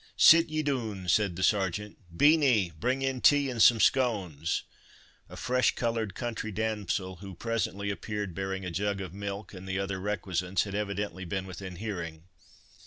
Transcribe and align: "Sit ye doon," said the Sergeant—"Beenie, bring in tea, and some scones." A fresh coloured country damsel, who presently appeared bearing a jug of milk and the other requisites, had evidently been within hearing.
"Sit 0.17 0.49
ye 0.49 0.63
doon," 0.63 1.07
said 1.07 1.35
the 1.35 1.43
Sergeant—"Beenie, 1.43 2.71
bring 2.79 3.03
in 3.03 3.21
tea, 3.21 3.51
and 3.51 3.61
some 3.61 3.79
scones." 3.79 4.63
A 5.29 5.37
fresh 5.37 5.75
coloured 5.75 6.15
country 6.15 6.51
damsel, 6.51 7.17
who 7.17 7.35
presently 7.35 7.91
appeared 7.91 8.33
bearing 8.33 8.65
a 8.65 8.71
jug 8.71 8.99
of 8.99 9.13
milk 9.13 9.53
and 9.53 9.69
the 9.69 9.77
other 9.77 9.99
requisites, 10.01 10.63
had 10.63 10.73
evidently 10.73 11.23
been 11.23 11.45
within 11.45 11.75
hearing. 11.75 12.23